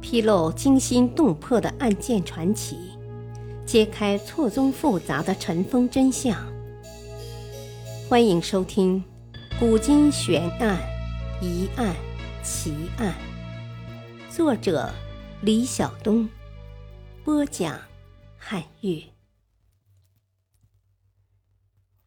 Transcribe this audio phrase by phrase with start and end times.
[0.00, 2.76] 披露惊心动魄的案件传奇，
[3.66, 6.34] 揭开错综复杂的尘封真相。
[8.08, 9.04] 欢迎收听
[9.58, 10.80] 《古今悬案、
[11.42, 11.94] 疑案、
[12.42, 13.14] 奇案》，
[14.34, 14.90] 作者
[15.42, 16.28] 李晓东，
[17.22, 17.78] 播讲
[18.36, 19.04] 汉乐。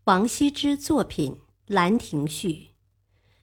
[0.05, 1.34] 王羲之作品
[1.68, 2.50] 《兰亭序》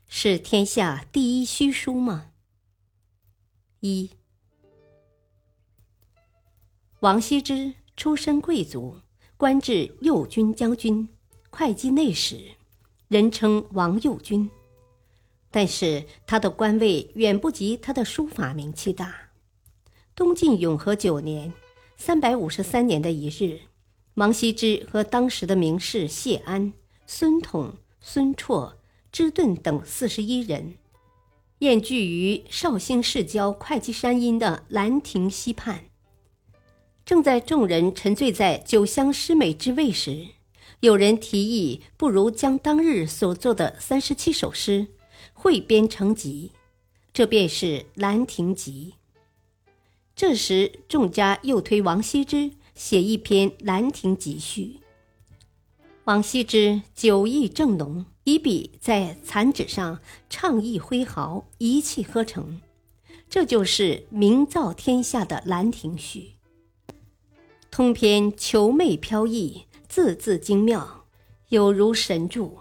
[0.07, 2.33] 是天下第一虚书吗？
[3.79, 4.11] 一。
[7.01, 8.95] 王羲之出身贵族，
[9.39, 11.09] 官至右军将军、
[11.49, 12.39] 会稽内史，
[13.09, 14.51] 人称王右军。
[15.51, 19.31] 但是他的官位远不及他的书法名气大。
[20.15, 21.55] 东晋永和九年
[21.97, 23.61] （三百五十三年的一日），
[24.17, 26.71] 王羲之和当时的名士谢安、
[27.07, 28.75] 孙统、孙绰、
[29.11, 30.75] 支顿等四十一人，
[31.61, 35.87] 宴聚于绍兴市郊会稽山阴的兰亭溪畔。
[37.11, 40.29] 正在众人沉醉在酒香诗美之味时，
[40.79, 44.87] 有人提议，不如将当日所作的三十七首诗
[45.33, 46.53] 汇编成集，
[47.13, 48.95] 这便是《兰亭集》。
[50.15, 54.63] 这时，众家又推王羲之写一篇《兰亭集序》。
[56.05, 62.61] 王羲之酒意正浓，以笔在残纸上畅意挥毫，一气呵成，
[63.29, 66.21] 这就是名噪天下的《兰亭序》。
[67.71, 71.07] 通篇遒媚飘逸，字字精妙，
[71.51, 72.59] 有如神助。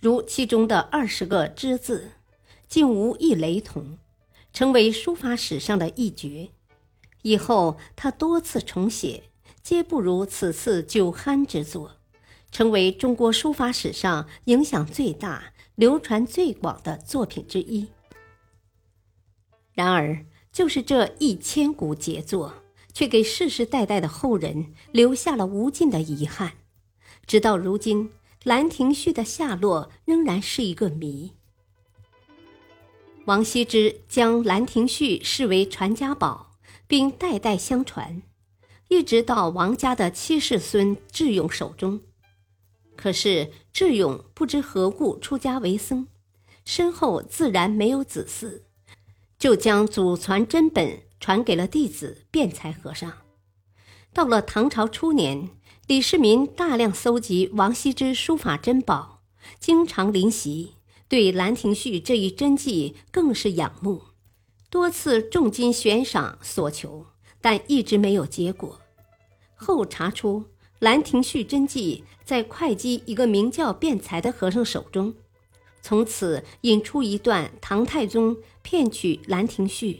[0.00, 2.10] 如其中的二十个之字，
[2.66, 3.98] 竟无一雷同，
[4.52, 6.50] 成为书法史上的一绝。
[7.22, 9.30] 以后他多次重写，
[9.62, 11.92] 皆不如此次酒酣之作，
[12.50, 17.86] 成为中国书法史上影响最大、流传最广的作品之一。
[19.74, 22.52] 然而，就是这一千古杰作。
[22.98, 26.54] 却给世世代代的后人留下了无尽的遗憾，
[27.28, 28.08] 直到如今，
[28.42, 31.30] 《兰亭序》的下落仍然是一个谜。
[33.26, 36.50] 王羲之将《兰亭序》视为传家宝，
[36.88, 38.20] 并代代相传，
[38.88, 42.00] 一直到王家的七世孙智勇手中。
[42.96, 46.08] 可是智勇不知何故出家为僧，
[46.64, 48.62] 身后自然没有子嗣，
[49.38, 51.04] 就将祖传真本。
[51.20, 53.12] 传给了弟子辩才和尚。
[54.12, 55.50] 到了唐朝初年，
[55.86, 59.22] 李世民大量搜集王羲之书法珍宝，
[59.58, 60.74] 经常临习，
[61.08, 64.02] 对《兰亭序》这一真迹更是仰慕，
[64.70, 67.06] 多次重金悬赏所求，
[67.40, 68.80] 但一直没有结果。
[69.54, 70.40] 后查出，
[70.78, 75.14] 《兰亭序》真迹在会稽一个名叫辩才的和尚手中，
[75.82, 79.92] 从此引出一段唐太宗骗取《兰亭序》。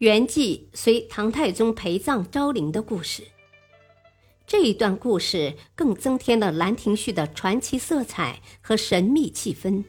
[0.00, 3.22] 原记随唐太宗陪葬昭陵的故事。
[4.46, 9.84] 这一段故事更增添了《兰亭序》的传奇色彩和神秘气氛。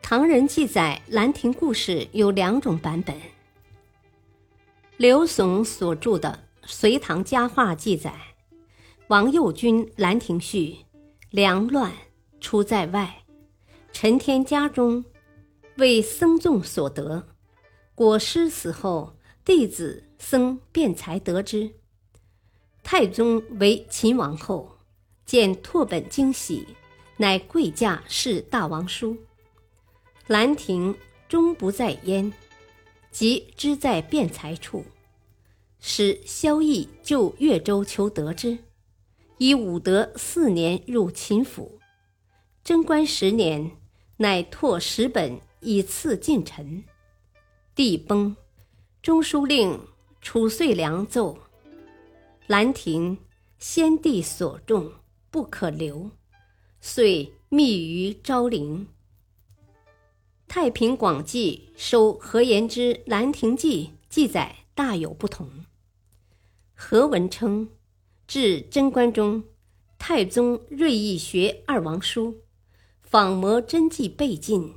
[0.00, 3.14] 唐人记载《兰亭》故事有两种版本。
[4.96, 6.30] 刘悚所著的
[6.66, 8.14] 《隋唐佳话》记载，
[9.08, 10.58] 王右军《兰亭序》，
[11.28, 11.92] 凉乱，
[12.40, 13.24] 出在外，
[13.92, 15.04] 陈天家中，
[15.76, 17.28] 为僧众所得。
[17.98, 21.72] 果师死后，弟子僧辩才得知，
[22.84, 24.78] 太宗为秦王后，
[25.26, 26.64] 见拓本惊喜，
[27.16, 29.16] 乃贵驾视大王书。
[30.28, 30.94] 兰亭
[31.28, 32.32] 终不在焉，
[33.10, 34.84] 即知在辩才处，
[35.80, 38.58] 使萧绎就越州求得之。
[39.38, 41.80] 以武德四年入秦府，
[42.62, 43.72] 贞观十年，
[44.18, 46.84] 乃拓十本以赐近臣。
[47.78, 48.34] 地崩，
[49.00, 49.78] 中书令
[50.20, 51.38] 褚遂良奏
[52.48, 53.18] ：“兰亭，
[53.56, 54.90] 先帝所种，
[55.30, 56.10] 不可留。”
[56.82, 58.88] 遂密于昭陵。
[60.48, 65.48] 《太平广记》收何言之《兰亭记》记载大有不同。
[66.74, 67.68] 何文称，
[68.26, 69.44] 至贞观中，
[69.96, 72.40] 太宗锐意学二王书，
[73.00, 74.74] 仿摹真迹备尽，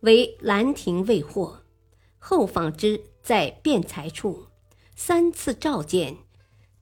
[0.00, 1.60] 唯《兰亭》未获。
[2.18, 4.46] 后访之在辩才处，
[4.94, 6.18] 三次召见，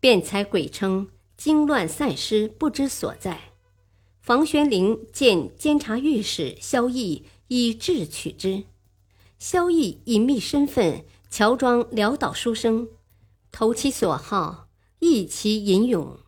[0.00, 3.52] 辩才鬼称惊乱散失，不知所在。
[4.20, 8.64] 房玄龄见监察御史萧绎，以智取之。
[9.38, 12.88] 萧绎隐秘身份，乔装潦倒书生，
[13.52, 14.68] 投其所好，
[14.98, 16.18] 意其吟咏，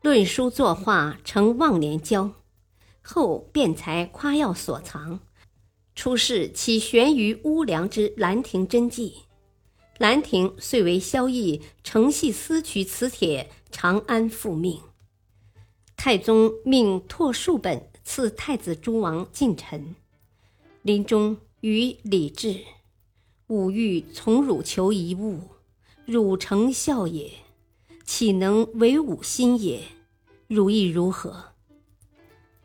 [0.00, 2.32] 论书作画，成忘年交。
[3.02, 5.20] 后辩才夸耀所藏。
[5.96, 9.22] 出世其悬于屋梁之兰亭真迹，
[9.96, 14.78] 兰亭遂为萧绎承系私取此帖，长安复命。
[15.96, 19.96] 太宗命拓数本赐太子诸王近臣，
[20.82, 22.60] 临终于礼制
[23.48, 25.40] ：“吾欲从汝求一物，
[26.04, 27.32] 汝诚孝也，
[28.04, 29.80] 岂能为吾心也？
[30.46, 31.54] 汝意如何？”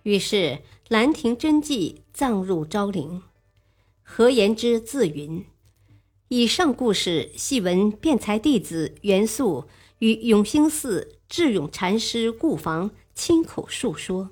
[0.03, 0.35] 于是
[0.91, 3.23] 《兰亭真迹》葬入昭陵。
[4.03, 5.45] 何言之自云
[6.27, 14.31] ：“以上故事系闻辩才弟子袁素与永兴寺智勇禅师顾房亲口述说。”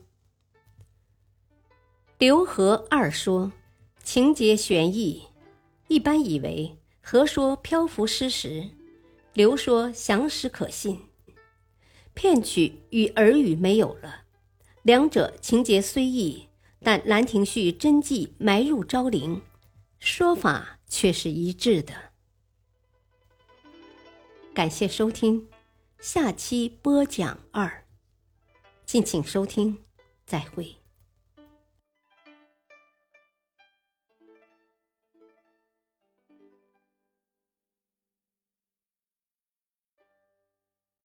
[2.20, 3.54] 刘和二说
[4.04, 5.28] 情节悬异，
[5.88, 8.72] 一般以为和说漂浮失实，
[9.32, 11.00] 刘说详实可信。
[12.14, 14.24] 片曲与耳语没有了。
[14.84, 16.48] 两者情节虽异，
[16.82, 19.42] 但《兰亭序》真迹埋入昭陵，
[20.00, 21.94] 说法却是一致的。
[24.54, 25.48] 感谢收听，
[26.00, 27.86] 下期播讲二，
[28.86, 29.78] 敬请收听，
[30.26, 30.76] 再会。